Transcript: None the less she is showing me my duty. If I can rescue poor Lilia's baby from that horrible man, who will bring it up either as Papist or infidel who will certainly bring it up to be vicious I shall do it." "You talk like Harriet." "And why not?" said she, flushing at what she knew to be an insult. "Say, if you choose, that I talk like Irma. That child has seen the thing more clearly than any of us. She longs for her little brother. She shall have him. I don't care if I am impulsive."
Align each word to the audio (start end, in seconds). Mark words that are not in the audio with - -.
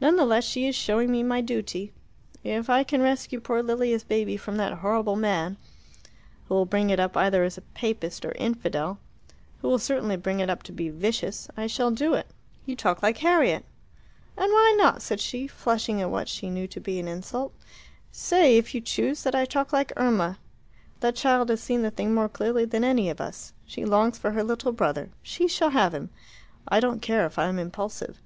None 0.00 0.16
the 0.16 0.24
less 0.24 0.42
she 0.42 0.66
is 0.66 0.74
showing 0.74 1.12
me 1.12 1.22
my 1.22 1.40
duty. 1.40 1.92
If 2.42 2.68
I 2.68 2.82
can 2.82 3.02
rescue 3.02 3.38
poor 3.38 3.62
Lilia's 3.62 4.02
baby 4.02 4.36
from 4.36 4.56
that 4.56 4.78
horrible 4.78 5.14
man, 5.14 5.58
who 6.48 6.56
will 6.56 6.66
bring 6.66 6.90
it 6.90 6.98
up 6.98 7.16
either 7.16 7.44
as 7.44 7.56
Papist 7.72 8.24
or 8.24 8.32
infidel 8.32 8.98
who 9.60 9.68
will 9.68 9.78
certainly 9.78 10.16
bring 10.16 10.40
it 10.40 10.50
up 10.50 10.64
to 10.64 10.72
be 10.72 10.88
vicious 10.88 11.48
I 11.56 11.68
shall 11.68 11.92
do 11.92 12.14
it." 12.14 12.26
"You 12.66 12.74
talk 12.74 13.00
like 13.00 13.18
Harriet." 13.18 13.64
"And 14.36 14.50
why 14.52 14.74
not?" 14.76 15.02
said 15.02 15.20
she, 15.20 15.46
flushing 15.46 16.02
at 16.02 16.10
what 16.10 16.28
she 16.28 16.50
knew 16.50 16.66
to 16.66 16.80
be 16.80 16.98
an 16.98 17.06
insult. 17.06 17.54
"Say, 18.10 18.56
if 18.56 18.74
you 18.74 18.80
choose, 18.80 19.22
that 19.22 19.36
I 19.36 19.44
talk 19.44 19.72
like 19.72 19.92
Irma. 19.96 20.40
That 20.98 21.14
child 21.14 21.48
has 21.48 21.60
seen 21.62 21.82
the 21.82 21.92
thing 21.92 22.12
more 22.12 22.28
clearly 22.28 22.64
than 22.64 22.82
any 22.82 23.08
of 23.08 23.20
us. 23.20 23.52
She 23.66 23.84
longs 23.84 24.18
for 24.18 24.32
her 24.32 24.42
little 24.42 24.72
brother. 24.72 25.10
She 25.22 25.46
shall 25.46 25.70
have 25.70 25.94
him. 25.94 26.10
I 26.66 26.80
don't 26.80 27.00
care 27.00 27.24
if 27.24 27.38
I 27.38 27.44
am 27.46 27.60
impulsive." 27.60 28.20